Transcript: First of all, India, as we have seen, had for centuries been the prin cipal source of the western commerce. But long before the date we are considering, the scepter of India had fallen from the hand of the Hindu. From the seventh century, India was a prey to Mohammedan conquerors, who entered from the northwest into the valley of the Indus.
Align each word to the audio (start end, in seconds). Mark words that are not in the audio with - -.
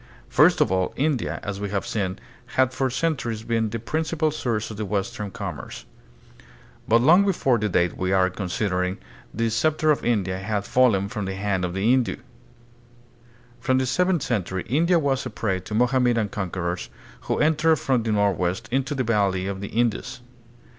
First 0.29 0.61
of 0.61 0.71
all, 0.71 0.95
India, 0.97 1.39
as 1.43 1.59
we 1.61 1.69
have 1.69 1.85
seen, 1.85 2.17
had 2.57 2.73
for 2.73 2.89
centuries 2.89 3.43
been 3.43 3.69
the 3.69 3.77
prin 3.77 4.01
cipal 4.03 4.33
source 4.33 4.71
of 4.71 4.77
the 4.77 4.83
western 4.83 5.29
commerce. 5.29 5.85
But 6.87 7.01
long 7.01 7.23
before 7.23 7.59
the 7.59 7.69
date 7.69 7.95
we 7.95 8.11
are 8.11 8.31
considering, 8.31 8.97
the 9.31 9.51
scepter 9.51 9.91
of 9.91 10.03
India 10.03 10.39
had 10.39 10.65
fallen 10.65 11.07
from 11.07 11.25
the 11.25 11.35
hand 11.35 11.63
of 11.63 11.75
the 11.75 11.87
Hindu. 11.87 12.15
From 13.59 13.77
the 13.77 13.85
seventh 13.85 14.23
century, 14.23 14.65
India 14.67 14.97
was 14.97 15.27
a 15.27 15.29
prey 15.29 15.59
to 15.59 15.75
Mohammedan 15.75 16.29
conquerors, 16.29 16.89
who 17.25 17.37
entered 17.37 17.75
from 17.75 18.01
the 18.01 18.11
northwest 18.11 18.67
into 18.71 18.95
the 18.95 19.03
valley 19.03 19.45
of 19.45 19.61
the 19.61 19.67
Indus. 19.67 20.21